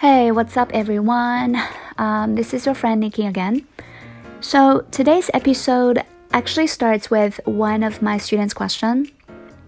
Hey, 0.00 0.32
what's 0.32 0.56
up, 0.56 0.70
everyone? 0.72 1.60
Um, 1.98 2.34
this 2.34 2.54
is 2.54 2.64
your 2.64 2.74
friend 2.74 3.00
Nikki 3.00 3.26
again. 3.26 3.66
So, 4.40 4.86
today's 4.90 5.28
episode 5.34 6.02
actually 6.32 6.68
starts 6.68 7.10
with 7.10 7.38
one 7.44 7.82
of 7.82 8.00
my 8.00 8.16
students' 8.16 8.54
question. 8.54 9.10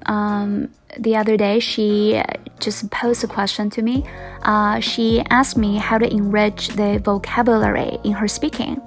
Um, 0.06 0.70
the 0.98 1.16
other 1.16 1.36
day, 1.36 1.60
she 1.60 2.22
just 2.60 2.90
posed 2.90 3.22
a 3.24 3.26
question 3.26 3.68
to 3.76 3.82
me. 3.82 4.06
Uh, 4.40 4.80
she 4.80 5.20
asked 5.28 5.58
me 5.58 5.76
how 5.76 5.98
to 5.98 6.10
enrich 6.10 6.68
the 6.68 6.98
vocabulary 7.04 7.98
in 8.02 8.12
her 8.12 8.26
speaking. 8.26 8.80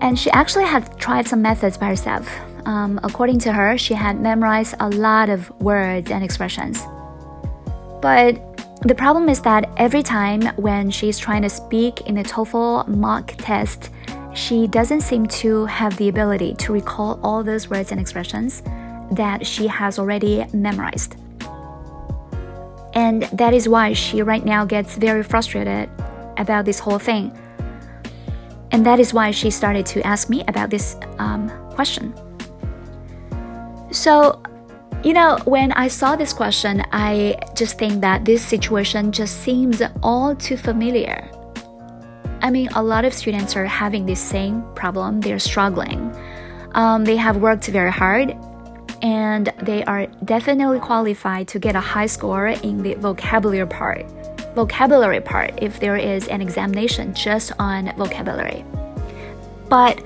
And 0.00 0.18
she 0.18 0.32
actually 0.32 0.64
had 0.64 0.98
tried 0.98 1.28
some 1.28 1.42
methods 1.42 1.78
by 1.78 1.86
herself. 1.86 2.28
Um, 2.66 2.98
according 3.04 3.38
to 3.46 3.52
her, 3.52 3.78
she 3.78 3.94
had 3.94 4.20
memorized 4.20 4.74
a 4.80 4.88
lot 4.88 5.28
of 5.30 5.48
words 5.60 6.10
and 6.10 6.24
expressions. 6.24 6.82
But 8.02 8.47
the 8.82 8.94
problem 8.94 9.28
is 9.28 9.40
that 9.42 9.68
every 9.76 10.02
time 10.02 10.42
when 10.56 10.90
she's 10.90 11.18
trying 11.18 11.42
to 11.42 11.48
speak 11.48 12.02
in 12.02 12.14
the 12.14 12.22
TOEFL 12.22 12.86
mock 12.86 13.34
test, 13.38 13.90
she 14.34 14.68
doesn't 14.68 15.00
seem 15.00 15.26
to 15.26 15.66
have 15.66 15.96
the 15.96 16.08
ability 16.08 16.54
to 16.54 16.72
recall 16.72 17.18
all 17.24 17.42
those 17.42 17.68
words 17.68 17.90
and 17.90 18.00
expressions 18.00 18.62
that 19.12 19.44
she 19.44 19.66
has 19.66 19.98
already 19.98 20.46
memorized. 20.52 21.16
And 22.94 23.24
that 23.32 23.52
is 23.52 23.68
why 23.68 23.94
she 23.94 24.22
right 24.22 24.44
now 24.44 24.64
gets 24.64 24.96
very 24.96 25.24
frustrated 25.24 25.90
about 26.36 26.64
this 26.64 26.78
whole 26.78 27.00
thing. 27.00 27.36
And 28.70 28.86
that 28.86 29.00
is 29.00 29.12
why 29.12 29.32
she 29.32 29.50
started 29.50 29.86
to 29.86 30.06
ask 30.06 30.30
me 30.30 30.44
about 30.46 30.70
this 30.70 30.96
um, 31.18 31.50
question. 31.70 32.14
So, 33.90 34.40
you 35.04 35.12
know, 35.12 35.38
when 35.44 35.72
I 35.72 35.88
saw 35.88 36.16
this 36.16 36.32
question, 36.32 36.82
I 36.92 37.38
just 37.54 37.78
think 37.78 38.00
that 38.00 38.24
this 38.24 38.44
situation 38.44 39.12
just 39.12 39.42
seems 39.42 39.80
all 40.02 40.34
too 40.34 40.56
familiar. 40.56 41.30
I 42.42 42.50
mean, 42.50 42.68
a 42.74 42.82
lot 42.82 43.04
of 43.04 43.12
students 43.12 43.56
are 43.56 43.64
having 43.64 44.06
this 44.06 44.20
same 44.20 44.62
problem, 44.74 45.20
they're 45.20 45.38
struggling. 45.38 46.14
Um, 46.72 47.04
they 47.04 47.16
have 47.16 47.38
worked 47.38 47.66
very 47.66 47.92
hard 47.92 48.36
and 49.02 49.52
they 49.62 49.84
are 49.84 50.06
definitely 50.24 50.80
qualified 50.80 51.48
to 51.48 51.58
get 51.58 51.76
a 51.76 51.80
high 51.80 52.06
score 52.06 52.48
in 52.48 52.82
the 52.82 52.94
vocabulary 52.94 53.66
part. 53.66 54.04
Vocabulary 54.54 55.20
part, 55.20 55.52
if 55.62 55.78
there 55.78 55.96
is 55.96 56.26
an 56.28 56.40
examination 56.40 57.14
just 57.14 57.52
on 57.60 57.94
vocabulary. 57.96 58.64
But 59.68 60.02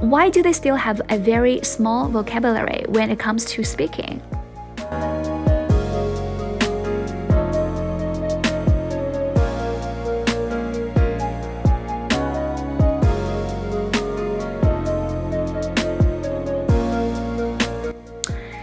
why 0.00 0.30
do 0.30 0.42
they 0.42 0.52
still 0.52 0.76
have 0.76 1.00
a 1.08 1.18
very 1.18 1.60
small 1.62 2.08
vocabulary 2.08 2.84
when 2.88 3.10
it 3.10 3.18
comes 3.18 3.44
to 3.46 3.64
speaking? 3.64 4.22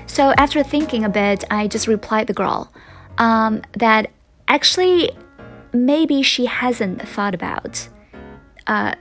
So 0.08 0.34
after 0.38 0.64
thinking 0.64 1.04
a 1.04 1.10
bit, 1.10 1.44
I 1.52 1.68
just 1.68 1.88
replied 1.88 2.28
the 2.28 2.34
girl 2.34 2.72
um, 3.18 3.62
that 3.74 4.10
actually 4.48 5.12
maybe 5.74 6.22
she 6.24 6.46
hasn't 6.46 7.06
thought 7.06 7.36
about. 7.36 7.90
Uh, 8.66 8.96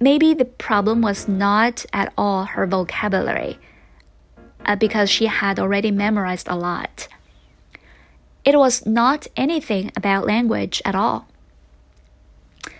maybe 0.00 0.34
the 0.34 0.44
problem 0.44 1.02
was 1.02 1.28
not 1.28 1.86
at 1.92 2.12
all 2.16 2.44
her 2.44 2.66
vocabulary, 2.66 3.58
uh, 4.64 4.76
because 4.76 5.10
she 5.10 5.26
had 5.26 5.58
already 5.58 5.90
memorized 5.90 6.48
a 6.48 6.56
lot. 6.56 7.08
It 8.44 8.58
was 8.58 8.86
not 8.86 9.26
anything 9.36 9.90
about 9.96 10.26
language 10.26 10.80
at 10.84 10.94
all. 10.94 11.26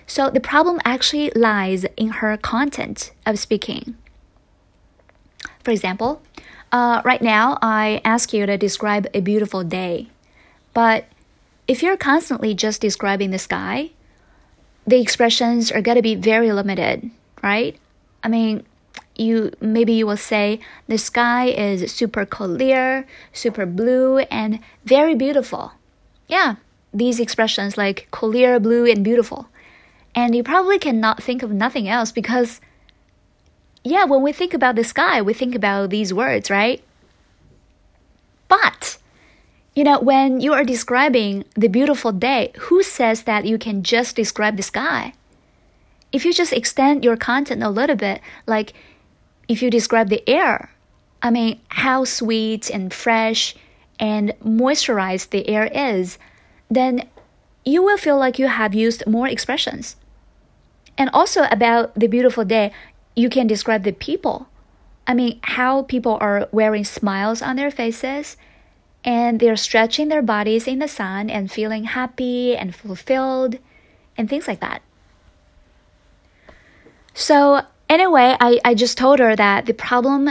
So 0.06 0.31
the 0.31 0.41
problem 0.41 0.81
actually 0.84 1.31
lies 1.34 1.84
in 1.97 2.09
her 2.09 2.37
content 2.37 3.12
of 3.25 3.38
speaking. 3.38 3.97
For 5.65 5.72
example, 5.72 6.22
uh, 6.71 7.03
right 7.04 7.22
now, 7.22 7.59
I 7.60 8.00
ask 8.04 8.33
you 8.33 8.47
to 8.47 8.56
describe 8.56 9.09
a 9.12 9.21
beautiful 9.21 9.65
day. 9.65 10.09
But 10.75 11.06
if 11.66 11.83
you're 11.83 11.97
constantly 11.97 12.54
just 12.54 12.81
describing 12.81 13.31
the 13.31 13.38
sky, 13.38 13.91
the 14.86 15.00
expressions 15.00 15.72
are 15.72 15.82
going 15.82 15.97
to 15.97 16.02
be 16.02 16.14
very 16.14 16.52
limited, 16.52 17.10
right? 17.42 17.76
I 18.22 18.28
mean, 18.28 18.64
you 19.16 19.52
maybe 19.60 19.94
you 19.94 20.06
will 20.06 20.16
say 20.16 20.60
the 20.88 20.98
sky 20.98 21.47
is 21.48 21.91
super 21.92 22.26
clear, 22.26 23.06
super 23.32 23.66
blue, 23.66 24.19
and 24.19 24.60
very 24.84 25.14
beautiful. 25.14 25.72
Yeah, 26.28 26.56
these 26.92 27.20
expressions 27.20 27.76
like 27.76 28.08
clear, 28.10 28.60
blue, 28.60 28.86
and 28.86 29.02
beautiful. 29.02 29.48
And 30.14 30.34
you 30.34 30.42
probably 30.42 30.78
cannot 30.78 31.22
think 31.22 31.42
of 31.42 31.50
nothing 31.50 31.88
else 31.88 32.10
because 32.10 32.60
yeah, 33.84 34.04
when 34.04 34.22
we 34.22 34.32
think 34.32 34.53
about 34.53 34.74
the 34.74 34.82
sky, 34.82 35.22
we 35.22 35.32
think 35.32 35.54
about 35.54 35.91
these 35.91 36.12
words, 36.12 36.50
right? 36.50 36.82
But, 38.48 38.98
you 39.76 39.84
know, 39.84 40.00
when 40.00 40.41
you 40.41 40.54
are 40.54 40.64
describing 40.64 41.44
the 41.54 41.69
beautiful 41.69 42.10
day, 42.10 42.50
who 42.56 42.82
says 42.82 43.25
that 43.25 43.44
you 43.44 43.59
can 43.59 43.82
just 43.82 44.16
describe 44.16 44.56
the 44.56 44.62
sky? 44.62 45.12
If 46.12 46.25
you 46.25 46.32
just 46.32 46.54
extend 46.54 47.04
your 47.04 47.19
content 47.19 47.62
a 47.62 47.69
little 47.69 47.94
bit, 47.94 48.22
like 48.47 48.72
if 49.48 49.60
you 49.60 49.70
describe 49.70 50.09
the 50.09 50.26
air, 50.26 50.70
I 51.20 51.28
mean, 51.31 51.60
how 51.69 52.04
sweet 52.04 52.70
and 52.70 52.92
fresh 52.92 53.54
and 54.00 54.32
moisturized 54.42 55.28
the 55.28 55.47
air 55.47 55.66
is, 55.66 56.16
then 56.70 57.06
you 57.62 57.82
will 57.82 57.98
feel 57.98 58.16
like 58.16 58.38
you 58.38 58.47
have 58.47 58.75
used 58.75 59.06
more 59.06 59.28
expressions. 59.28 59.97
And 60.97 61.10
also 61.12 61.44
about 61.50 61.94
the 61.94 62.06
beautiful 62.06 62.47
day, 62.47 62.72
you 63.15 63.28
can 63.28 63.47
describe 63.47 63.82
the 63.82 63.92
people. 63.92 64.48
I 65.06 65.12
mean, 65.12 65.38
how 65.42 65.82
people 65.82 66.16
are 66.22 66.48
wearing 66.50 66.84
smiles 66.84 67.42
on 67.42 67.56
their 67.56 67.70
faces 67.70 68.38
and 69.05 69.39
they're 69.39 69.57
stretching 69.57 70.09
their 70.09 70.23
bodies 70.23 70.67
in 70.67 70.79
the 70.79 70.89
sun 70.89 71.31
and 71.31 71.51
feeling 71.51 71.84
happy 71.84 72.57
and 72.57 72.75
fulfilled 72.75 73.59
and 74.17 74.29
things 74.29 74.49
like 74.49 74.61
that. 74.61 74.83
So, 77.15 77.62
anyway, 77.89 78.37
I, 78.41 78.61
I 78.65 78.75
just 78.75 78.99
told 78.99 79.21
her 79.21 79.34
that 79.34 79.67
the 79.67 79.75
problem 79.75 80.29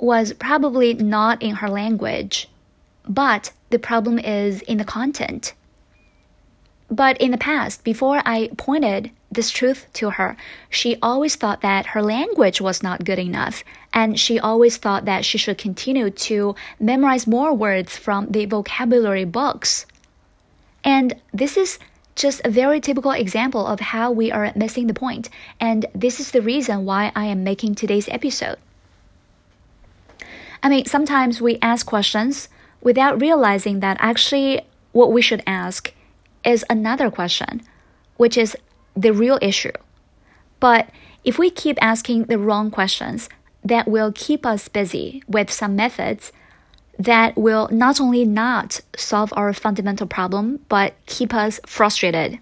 was 0.00 0.32
probably 0.34 0.94
not 0.94 1.42
in 1.42 1.56
her 1.56 1.68
language, 1.68 2.48
but 3.08 3.52
the 3.70 3.78
problem 3.78 4.18
is 4.18 4.62
in 4.62 4.78
the 4.78 4.84
content. 4.84 5.54
But 6.90 7.18
in 7.18 7.30
the 7.30 7.38
past, 7.38 7.84
before 7.84 8.22
I 8.24 8.50
pointed 8.56 9.10
this 9.36 9.50
truth 9.50 9.86
to 9.92 10.10
her, 10.10 10.36
she 10.68 10.96
always 11.00 11.36
thought 11.36 11.60
that 11.60 11.86
her 11.86 12.02
language 12.02 12.60
was 12.60 12.82
not 12.82 13.04
good 13.04 13.20
enough, 13.20 13.62
and 13.92 14.18
she 14.18 14.40
always 14.40 14.76
thought 14.76 15.04
that 15.04 15.24
she 15.24 15.38
should 15.38 15.58
continue 15.58 16.10
to 16.10 16.56
memorize 16.80 17.26
more 17.28 17.54
words 17.54 17.96
from 17.96 18.26
the 18.32 18.46
vocabulary 18.46 19.24
books. 19.24 19.86
And 20.82 21.14
this 21.32 21.56
is 21.56 21.78
just 22.16 22.40
a 22.44 22.50
very 22.50 22.80
typical 22.80 23.12
example 23.12 23.64
of 23.66 23.78
how 23.78 24.10
we 24.10 24.32
are 24.32 24.52
missing 24.56 24.88
the 24.88 24.94
point, 24.94 25.30
and 25.60 25.86
this 25.94 26.18
is 26.18 26.32
the 26.32 26.42
reason 26.42 26.84
why 26.84 27.12
I 27.14 27.26
am 27.26 27.44
making 27.44 27.76
today's 27.76 28.08
episode. 28.08 28.56
I 30.62 30.68
mean, 30.68 30.86
sometimes 30.86 31.40
we 31.40 31.58
ask 31.62 31.86
questions 31.86 32.48
without 32.80 33.20
realizing 33.20 33.80
that 33.80 33.98
actually 34.00 34.62
what 34.92 35.12
we 35.12 35.22
should 35.22 35.42
ask 35.46 35.92
is 36.44 36.64
another 36.70 37.10
question, 37.10 37.60
which 38.16 38.38
is 38.38 38.56
the 38.96 39.12
real 39.12 39.38
issue. 39.42 39.72
But 40.60 40.88
if 41.24 41.38
we 41.38 41.50
keep 41.50 41.78
asking 41.80 42.24
the 42.24 42.38
wrong 42.38 42.70
questions, 42.70 43.28
that 43.64 43.88
will 43.88 44.12
keep 44.12 44.46
us 44.46 44.68
busy 44.68 45.22
with 45.26 45.52
some 45.52 45.74
methods 45.74 46.32
that 46.98 47.36
will 47.36 47.68
not 47.70 48.00
only 48.00 48.24
not 48.24 48.80
solve 48.96 49.32
our 49.36 49.52
fundamental 49.52 50.06
problem, 50.06 50.64
but 50.68 50.94
keep 51.06 51.34
us 51.34 51.60
frustrated. 51.66 52.38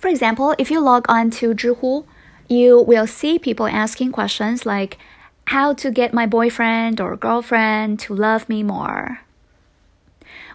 For 0.00 0.08
example, 0.08 0.54
if 0.58 0.70
you 0.70 0.80
log 0.80 1.04
on 1.08 1.30
to 1.32 1.54
Zhihu, 1.54 2.06
you 2.48 2.80
will 2.80 3.06
see 3.06 3.38
people 3.38 3.66
asking 3.66 4.12
questions 4.12 4.66
like 4.66 4.98
how 5.46 5.74
to 5.74 5.90
get 5.90 6.14
my 6.14 6.26
boyfriend 6.26 7.00
or 7.00 7.16
girlfriend 7.16 8.00
to 8.00 8.14
love 8.14 8.48
me 8.48 8.62
more. 8.62 9.20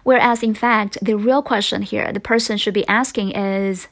Whereas, 0.06 0.44
in 0.44 0.54
fact, 0.54 0.98
the 1.02 1.16
real 1.16 1.42
question 1.42 1.82
here 1.82 2.12
the 2.12 2.20
person 2.20 2.58
should 2.58 2.74
be 2.74 2.86
asking 2.86 3.32
is 3.32 3.88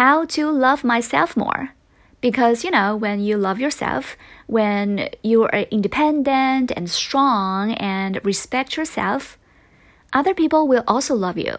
how 0.00 0.24
to 0.32 0.50
love 0.50 0.82
myself 0.82 1.36
more. 1.36 1.74
Because, 2.22 2.64
you 2.64 2.70
know, 2.70 2.96
when 2.96 3.20
you 3.20 3.36
love 3.36 3.60
yourself, 3.60 4.16
when 4.46 5.10
you 5.22 5.42
are 5.42 5.66
independent 5.70 6.72
and 6.74 6.88
strong 6.88 7.74
and 7.74 8.18
respect 8.24 8.78
yourself, 8.78 9.36
other 10.14 10.32
people 10.32 10.66
will 10.66 10.84
also 10.88 11.14
love 11.14 11.36
you 11.36 11.58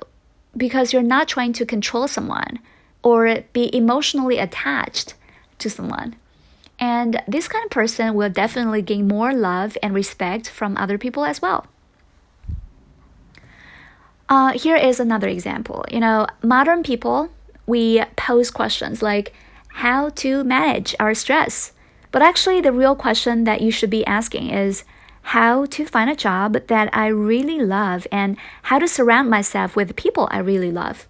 because 0.58 0.92
you're 0.92 1.04
not 1.04 1.28
trying 1.28 1.54
to 1.54 1.64
control 1.64 2.08
someone 2.08 2.58
or 3.04 3.44
be 3.54 3.70
emotionally 3.76 4.40
attached 4.40 5.14
to 5.60 5.70
someone. 5.70 6.16
And 6.80 7.22
this 7.28 7.48
kind 7.48 7.64
of 7.64 7.70
person 7.70 8.16
will 8.16 8.32
definitely 8.32 8.82
gain 8.82 9.08
more 9.08 9.36
love 9.36 9.78
and 9.84 9.94
respect 9.94 10.50
from 10.50 10.78
other 10.78 10.98
people 10.98 11.26
as 11.26 11.44
well. 11.44 11.68
Uh, 14.30 14.54
here 14.54 14.76
is 14.76 15.00
another 15.00 15.28
example. 15.28 15.86
You 15.92 16.00
know, 16.00 16.28
modern 16.42 16.84
people, 16.84 17.30
we 17.66 18.04
pose 18.16 18.52
questions 18.52 19.02
like 19.02 19.34
how 19.68 20.10
to 20.10 20.44
manage 20.44 20.96
our 21.00 21.14
stress. 21.14 21.72
But 22.12 22.22
actually, 22.22 22.62
the 22.62 22.72
real 22.72 22.96
question 22.96 23.44
that 23.44 23.62
you 23.62 23.72
should 23.72 23.90
be 23.90 24.06
asking 24.06 24.50
is 24.50 24.84
how 25.24 25.66
to 25.66 25.86
find 25.86 26.10
a 26.10 26.16
job 26.16 26.68
that 26.68 26.90
I 26.96 27.08
really 27.08 27.60
love 27.60 28.06
and 28.12 28.38
how 28.64 28.80
to 28.80 28.88
surround 28.88 29.30
myself 29.30 29.76
with 29.76 29.96
people 29.96 30.28
I 30.32 30.40
really 30.40 30.72
love. 30.72 31.08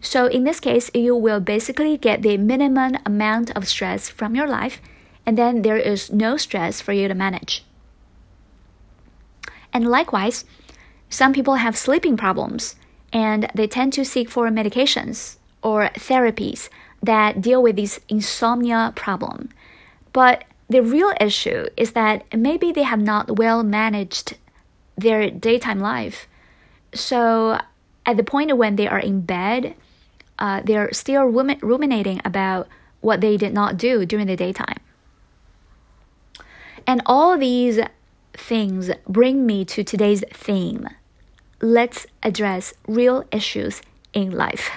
So, 0.00 0.26
in 0.26 0.44
this 0.44 0.60
case, 0.60 0.90
you 0.94 1.14
will 1.14 1.40
basically 1.40 1.96
get 1.96 2.22
the 2.22 2.36
minimum 2.36 2.96
amount 3.04 3.50
of 3.56 3.68
stress 3.68 4.08
from 4.08 4.34
your 4.34 4.48
life, 4.48 4.80
and 5.26 5.36
then 5.36 5.62
there 5.62 5.76
is 5.76 6.12
no 6.12 6.36
stress 6.36 6.80
for 6.80 6.92
you 6.92 7.08
to 7.08 7.14
manage. 7.14 7.64
And 9.72 9.88
likewise, 9.88 10.44
some 11.10 11.32
people 11.32 11.56
have 11.56 11.76
sleeping 11.76 12.16
problems 12.16 12.76
and 13.12 13.50
they 13.54 13.66
tend 13.66 13.92
to 13.94 14.04
seek 14.04 14.28
for 14.28 14.48
medications 14.48 15.36
or 15.62 15.90
therapies 15.94 16.68
that 17.02 17.40
deal 17.40 17.62
with 17.62 17.76
this 17.76 18.00
insomnia 18.08 18.92
problem. 18.94 19.48
But 20.12 20.44
the 20.68 20.82
real 20.82 21.12
issue 21.20 21.66
is 21.76 21.92
that 21.92 22.24
maybe 22.36 22.72
they 22.72 22.82
have 22.82 23.00
not 23.00 23.38
well 23.38 23.62
managed 23.62 24.36
their 24.96 25.30
daytime 25.30 25.80
life. 25.80 26.26
So 26.92 27.58
at 28.04 28.16
the 28.16 28.24
point 28.24 28.56
when 28.56 28.76
they 28.76 28.88
are 28.88 28.98
in 28.98 29.22
bed, 29.22 29.74
uh, 30.38 30.62
they're 30.64 30.92
still 30.92 31.24
ruminating 31.24 32.20
about 32.24 32.68
what 33.00 33.20
they 33.20 33.36
did 33.36 33.54
not 33.54 33.76
do 33.76 34.04
during 34.04 34.26
the 34.26 34.36
daytime. 34.36 34.78
And 36.86 37.02
all 37.06 37.36
these 37.38 37.80
things 38.38 38.90
bring 39.06 39.44
me 39.46 39.64
to 39.66 39.84
today's 39.84 40.24
theme. 40.32 40.88
Let's 41.60 42.06
address 42.22 42.72
real 42.86 43.24
issues 43.32 43.82
in 44.12 44.30
life. 44.30 44.70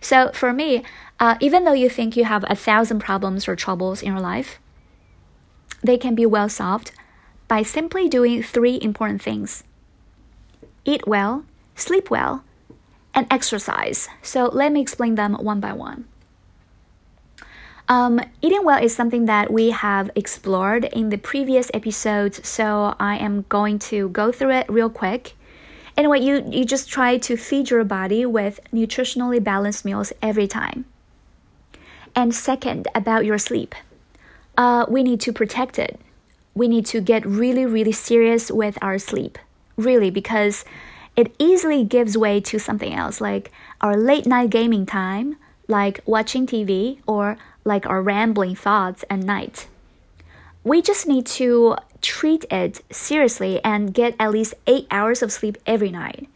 So 0.00 0.30
for 0.32 0.52
me, 0.52 0.82
uh, 1.20 1.36
even 1.40 1.64
though 1.64 1.72
you 1.72 1.88
think 1.88 2.16
you 2.16 2.24
have 2.24 2.44
a 2.48 2.56
thousand 2.56 3.00
problems 3.00 3.48
or 3.48 3.56
troubles 3.56 4.02
in 4.02 4.08
your 4.12 4.20
life, 4.20 4.58
they 5.82 5.98
can 5.98 6.14
be 6.14 6.26
well 6.26 6.48
solved 6.48 6.90
by 7.48 7.62
simply 7.62 8.08
doing 8.08 8.42
three 8.42 8.78
important 8.82 9.22
things 9.22 9.62
eat 10.84 11.06
well, 11.06 11.44
sleep 11.74 12.10
well, 12.10 12.44
and 13.12 13.26
exercise. 13.30 14.08
So 14.22 14.46
let 14.46 14.72
me 14.72 14.80
explain 14.80 15.16
them 15.16 15.34
one 15.34 15.58
by 15.58 15.72
one. 15.72 16.06
Um, 17.88 18.20
eating 18.42 18.64
well 18.64 18.82
is 18.82 18.94
something 18.94 19.26
that 19.26 19.52
we 19.52 19.70
have 19.70 20.10
explored 20.16 20.84
in 20.86 21.10
the 21.10 21.18
previous 21.18 21.70
episodes, 21.72 22.46
so 22.46 22.96
I 22.98 23.16
am 23.16 23.44
going 23.48 23.78
to 23.90 24.08
go 24.08 24.32
through 24.32 24.50
it 24.50 24.68
real 24.68 24.90
quick. 24.90 25.34
Anyway, 25.96 26.20
you, 26.20 26.44
you 26.50 26.64
just 26.64 26.90
try 26.90 27.16
to 27.16 27.36
feed 27.36 27.70
your 27.70 27.84
body 27.84 28.26
with 28.26 28.60
nutritionally 28.72 29.42
balanced 29.42 29.84
meals 29.84 30.12
every 30.20 30.48
time. 30.48 30.84
And 32.14 32.34
second, 32.34 32.88
about 32.94 33.24
your 33.24 33.38
sleep 33.38 33.74
uh, 34.56 34.86
we 34.88 35.02
need 35.02 35.20
to 35.20 35.32
protect 35.32 35.78
it. 35.78 35.98
We 36.54 36.68
need 36.68 36.86
to 36.86 37.00
get 37.00 37.26
really, 37.26 37.66
really 37.66 37.92
serious 37.92 38.50
with 38.50 38.78
our 38.80 38.98
sleep. 38.98 39.38
Really, 39.76 40.10
because 40.10 40.64
it 41.16 41.34
easily 41.38 41.84
gives 41.84 42.16
way 42.16 42.40
to 42.40 42.58
something 42.58 42.94
else, 42.94 43.20
like 43.20 43.52
our 43.80 43.96
late 43.96 44.26
night 44.26 44.50
gaming 44.50 44.86
time, 44.86 45.36
like 45.68 46.00
watching 46.06 46.46
TV, 46.46 46.98
or 47.06 47.36
like 47.66 47.84
our 47.86 48.00
rambling 48.00 48.54
thoughts 48.54 49.04
at 49.10 49.18
night. 49.18 49.68
We 50.64 50.80
just 50.80 51.06
need 51.06 51.26
to 51.38 51.76
treat 52.00 52.44
it 52.50 52.80
seriously 52.90 53.62
and 53.64 53.92
get 53.92 54.14
at 54.18 54.30
least 54.30 54.54
eight 54.66 54.86
hours 54.90 55.22
of 55.22 55.32
sleep 55.32 55.58
every 55.66 55.90
night. 55.90 56.28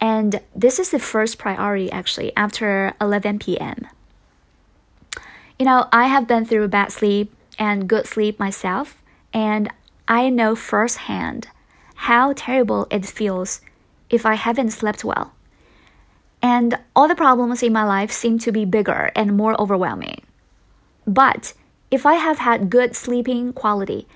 And 0.00 0.40
this 0.54 0.78
is 0.78 0.90
the 0.90 0.98
first 0.98 1.38
priority 1.38 1.90
actually 1.90 2.34
after 2.36 2.94
11 3.00 3.38
p.m. 3.40 3.86
You 5.58 5.66
know, 5.66 5.88
I 5.92 6.06
have 6.06 6.28
been 6.28 6.44
through 6.44 6.68
bad 6.68 6.92
sleep 6.92 7.32
and 7.58 7.88
good 7.88 8.06
sleep 8.06 8.38
myself, 8.38 9.02
and 9.32 9.70
I 10.06 10.28
know 10.28 10.54
firsthand 10.54 11.48
how 11.94 12.34
terrible 12.34 12.86
it 12.90 13.06
feels 13.06 13.62
if 14.10 14.26
I 14.26 14.34
haven't 14.34 14.70
slept 14.70 15.02
well. 15.02 15.32
And 16.42 16.78
all 16.94 17.08
the 17.08 17.14
problems 17.14 17.62
in 17.62 17.72
my 17.72 17.84
life 17.84 18.12
seem 18.12 18.38
to 18.40 18.52
be 18.52 18.64
bigger 18.66 19.10
and 19.16 19.36
more 19.36 19.58
overwhelming. 19.60 20.25
But 21.06 21.52
if 21.90 22.04
I 22.04 22.14
have 22.14 22.38
had 22.38 22.70
good 22.70 22.96
sleeping 22.96 23.52
quality, 23.52 24.06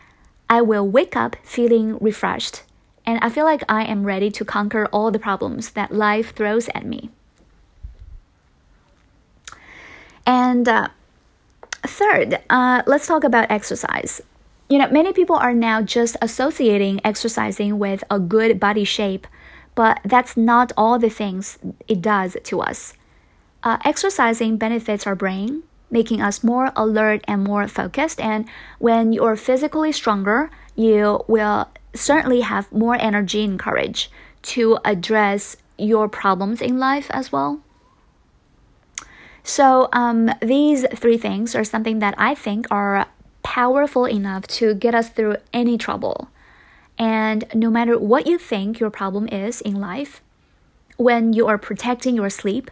I 0.48 0.60
will 0.62 0.86
wake 0.86 1.16
up 1.16 1.36
feeling 1.42 1.98
refreshed, 1.98 2.62
and 3.06 3.18
I 3.22 3.30
feel 3.30 3.44
like 3.44 3.62
I 3.68 3.84
am 3.84 4.04
ready 4.04 4.30
to 4.32 4.44
conquer 4.44 4.86
all 4.92 5.10
the 5.10 5.18
problems 5.18 5.70
that 5.70 5.92
life 5.92 6.34
throws 6.34 6.68
at 6.74 6.84
me. 6.84 7.10
And 10.26 10.68
uh, 10.68 10.88
Third, 11.82 12.38
uh, 12.50 12.82
let's 12.86 13.06
talk 13.06 13.24
about 13.24 13.50
exercise. 13.50 14.20
You 14.68 14.78
know, 14.78 14.90
many 14.90 15.12
people 15.12 15.36
are 15.36 15.54
now 15.54 15.80
just 15.80 16.16
associating 16.20 17.00
exercising 17.04 17.78
with 17.78 18.04
a 18.10 18.18
good 18.18 18.60
body 18.60 18.84
shape, 18.84 19.26
but 19.74 20.00
that's 20.04 20.36
not 20.36 20.72
all 20.76 20.98
the 20.98 21.08
things 21.08 21.58
it 21.88 22.02
does 22.02 22.36
to 22.44 22.60
us. 22.60 22.94
Uh, 23.62 23.78
exercising 23.84 24.58
benefits 24.58 25.06
our 25.06 25.14
brain, 25.14 25.62
making 25.90 26.20
us 26.20 26.44
more 26.44 26.72
alert 26.76 27.24
and 27.26 27.44
more 27.44 27.66
focused. 27.68 28.20
And 28.20 28.46
when 28.78 29.12
you're 29.12 29.36
physically 29.36 29.92
stronger, 29.92 30.50
you 30.76 31.24
will 31.26 31.68
certainly 31.94 32.40
have 32.42 32.70
more 32.72 32.96
energy 32.96 33.44
and 33.44 33.58
courage 33.58 34.10
to 34.42 34.78
address 34.84 35.56
your 35.76 36.08
problems 36.08 36.60
in 36.60 36.78
life 36.78 37.10
as 37.10 37.32
well. 37.32 37.60
So, 39.42 39.88
um, 39.92 40.30
these 40.40 40.86
three 40.94 41.16
things 41.16 41.54
are 41.54 41.64
something 41.64 41.98
that 41.98 42.14
I 42.18 42.34
think 42.34 42.66
are 42.70 43.06
powerful 43.42 44.04
enough 44.04 44.46
to 44.46 44.74
get 44.74 44.94
us 44.94 45.08
through 45.08 45.36
any 45.52 45.78
trouble. 45.78 46.28
And 46.98 47.46
no 47.54 47.70
matter 47.70 47.98
what 47.98 48.26
you 48.26 48.36
think 48.36 48.78
your 48.78 48.90
problem 48.90 49.26
is 49.28 49.60
in 49.62 49.80
life, 49.80 50.20
when 50.98 51.32
you 51.32 51.46
are 51.46 51.56
protecting 51.56 52.14
your 52.14 52.28
sleep, 52.28 52.70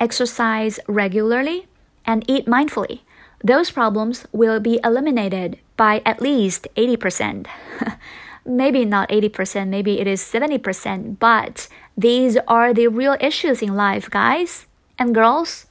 exercise 0.00 0.80
regularly, 0.88 1.68
and 2.06 2.24
eat 2.28 2.46
mindfully, 2.46 3.00
those 3.42 3.70
problems 3.70 4.26
will 4.32 4.60
be 4.60 4.80
eliminated 4.84 5.58
by 5.76 6.02
at 6.04 6.20
least 6.20 6.68
80%. 6.76 7.46
maybe 8.44 8.84
not 8.84 9.08
80%, 9.08 9.68
maybe 9.68 10.00
it 10.00 10.06
is 10.06 10.20
70%, 10.20 11.18
but 11.18 11.68
these 11.96 12.36
are 12.48 12.72
the 12.72 12.88
real 12.88 13.16
issues 13.20 13.62
in 13.62 13.74
life, 13.74 14.10
guys 14.10 14.66
and 14.98 15.14
girls. 15.14 15.66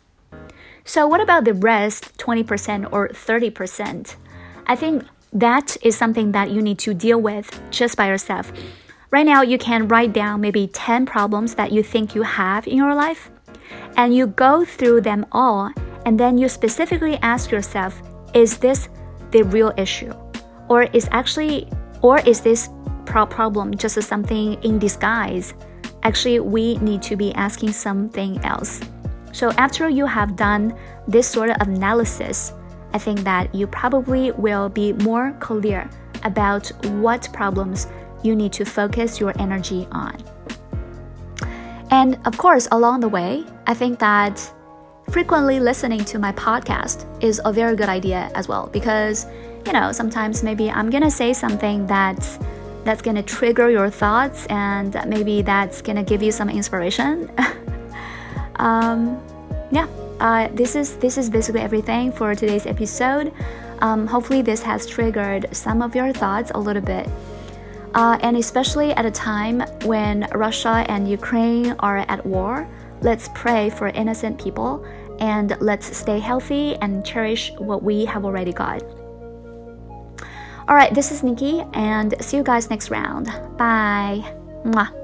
So, 0.83 1.07
what 1.07 1.21
about 1.21 1.45
the 1.45 1.53
rest 1.53 2.17
20% 2.17 2.89
or 2.91 3.09
30%? 3.09 4.15
I 4.65 4.75
think 4.75 5.03
that 5.31 5.77
is 5.83 5.95
something 5.95 6.31
that 6.31 6.49
you 6.49 6.61
need 6.61 6.79
to 6.79 6.93
deal 6.93 7.21
with 7.21 7.61
just 7.69 7.95
by 7.95 8.07
yourself. 8.07 8.51
Right 9.11 9.25
now, 9.25 9.41
you 9.41 9.57
can 9.57 9.87
write 9.87 10.13
down 10.13 10.41
maybe 10.41 10.67
10 10.67 11.05
problems 11.05 11.55
that 11.55 11.71
you 11.71 11.83
think 11.83 12.15
you 12.15 12.23
have 12.23 12.67
in 12.67 12.77
your 12.77 12.95
life, 12.95 13.29
and 13.97 14.15
you 14.15 14.27
go 14.27 14.65
through 14.65 15.01
them 15.01 15.25
all, 15.31 15.71
and 16.09 16.19
then 16.19 16.39
you 16.39 16.49
specifically 16.49 17.19
ask 17.21 17.51
yourself, 17.51 18.01
is 18.33 18.57
this 18.57 18.89
the 19.29 19.43
real 19.43 19.71
issue? 19.77 20.11
Or 20.67 20.89
is 20.91 21.07
actually, 21.11 21.69
or 22.01 22.17
is 22.21 22.41
this 22.41 22.67
problem 23.05 23.77
just 23.77 24.01
something 24.01 24.53
in 24.63 24.79
disguise? 24.79 25.53
Actually, 26.01 26.39
we 26.39 26.77
need 26.79 27.03
to 27.03 27.15
be 27.15 27.31
asking 27.35 27.73
something 27.73 28.43
else. 28.43 28.81
So 29.33 29.51
after 29.51 29.87
you 29.87 30.07
have 30.07 30.35
done 30.35 30.75
this 31.07 31.27
sort 31.27 31.51
of 31.51 31.57
analysis, 31.67 32.53
I 32.91 32.97
think 32.97 33.19
that 33.19 33.53
you 33.53 33.67
probably 33.67 34.31
will 34.31 34.67
be 34.67 34.93
more 34.93 35.37
clear 35.39 35.87
about 36.23 36.71
what 36.85 37.29
problems 37.31 37.85
you 38.23 38.35
need 38.35 38.51
to 38.53 38.65
focus 38.65 39.19
your 39.19 39.39
energy 39.39 39.87
on. 39.91 40.17
And 41.91 42.17
of 42.25 42.35
course, 42.39 42.67
along 42.71 43.01
the 43.01 43.09
way, 43.09 43.45
I 43.67 43.75
think 43.75 43.99
that 43.99 44.51
frequently 45.11 45.59
listening 45.59 46.03
to 46.05 46.19
my 46.19 46.31
podcast 46.33 47.05
is 47.23 47.41
a 47.45 47.51
very 47.51 47.75
good 47.75 47.89
idea 47.89 48.31
as 48.35 48.47
well 48.47 48.67
because 48.67 49.25
you 49.65 49.73
know 49.73 49.91
sometimes 49.91 50.43
maybe 50.43 50.69
i'm 50.69 50.89
gonna 50.89 51.09
say 51.09 51.33
something 51.33 51.85
that's 51.87 52.37
that's 52.83 53.01
gonna 53.01 53.23
trigger 53.23 53.69
your 53.69 53.89
thoughts 53.89 54.45
and 54.47 54.95
maybe 55.07 55.41
that's 55.41 55.81
gonna 55.81 56.03
give 56.03 56.21
you 56.21 56.31
some 56.31 56.49
inspiration 56.49 57.29
um, 58.57 59.19
yeah, 59.71 59.87
uh, 60.19 60.47
this 60.53 60.75
is 60.75 60.97
this 60.97 61.17
is 61.17 61.29
basically 61.29 61.61
everything 61.61 62.11
for 62.11 62.35
today's 62.35 62.65
episode. 62.65 63.31
Um, 63.79 64.07
hopefully, 64.07 64.41
this 64.41 64.61
has 64.63 64.85
triggered 64.85 65.47
some 65.55 65.81
of 65.81 65.95
your 65.95 66.11
thoughts 66.11 66.51
a 66.53 66.59
little 66.59 66.81
bit. 66.81 67.07
Uh, 67.95 68.19
and 68.21 68.37
especially 68.37 68.91
at 68.93 69.05
a 69.05 69.11
time 69.11 69.61
when 69.83 70.27
Russia 70.35 70.85
and 70.89 71.09
Ukraine 71.09 71.75
are 71.79 71.99
at 72.07 72.23
war, 72.25 72.67
let's 73.01 73.29
pray 73.33 73.69
for 73.69 73.87
innocent 73.87 74.41
people 74.41 74.85
and 75.19 75.57
let's 75.59 75.95
stay 75.95 76.19
healthy 76.19 76.75
and 76.77 77.05
cherish 77.05 77.51
what 77.57 77.83
we 77.83 78.05
have 78.05 78.25
already 78.25 78.53
got. 78.53 78.83
All 80.67 80.75
right, 80.75 80.93
this 80.93 81.11
is 81.11 81.23
Nikki, 81.23 81.63
and 81.73 82.13
see 82.21 82.37
you 82.37 82.43
guys 82.43 82.69
next 82.69 82.91
round. 82.91 83.25
Bye. 83.57 84.23
Mwah. 84.63 84.98